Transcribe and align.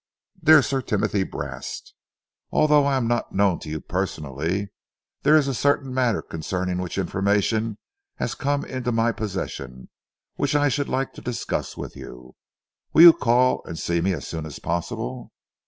"DEAR 0.43 0.63
SIR 0.63 0.81
TIMOTHY 0.81 1.23
BRAST: 1.25 1.93
"Although 2.49 2.87
I 2.87 2.97
am 2.97 3.07
not 3.07 3.35
known 3.35 3.59
to 3.59 3.69
you 3.69 3.79
personally, 3.79 4.71
there 5.21 5.37
is 5.37 5.47
a 5.47 5.53
certain 5.53 5.93
matter 5.93 6.23
concerning 6.23 6.79
which 6.79 6.97
information 6.97 7.77
has 8.15 8.33
come 8.33 8.65
into 8.65 8.91
my 8.91 9.11
possession, 9.11 9.89
which 10.37 10.55
I 10.55 10.69
should 10.69 10.89
like 10.89 11.13
to 11.13 11.21
discuss 11.21 11.77
with 11.77 11.95
you. 11.95 12.33
Will 12.93 13.03
you 13.03 13.13
call 13.13 13.61
and 13.65 13.77
see 13.77 14.01
me 14.01 14.13
as 14.13 14.25
soon 14.27 14.47
as 14.47 14.57
possible?" 14.57 15.33